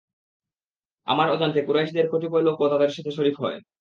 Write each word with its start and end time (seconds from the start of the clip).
আমার 1.07 1.27
অজান্তে 1.29 1.61
কুরাইশদের 1.63 2.05
কতিপয় 2.11 2.43
লোকও 2.43 2.71
তাদের 2.73 2.91
সাথে 2.93 3.11
শরীক 3.11 3.35
হয়। 3.43 3.57